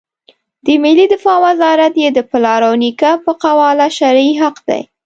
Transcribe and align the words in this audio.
د 0.65 0.67
ملي 0.83 1.05
دفاع 1.13 1.37
وزارت 1.47 1.93
یې 2.03 2.09
د 2.13 2.19
پلار 2.29 2.61
او 2.67 2.73
نیکه 2.83 3.11
په 3.25 3.31
قواله 3.43 3.87
شرعي 3.97 4.33
حق 4.41 4.57
دی. 4.67 4.81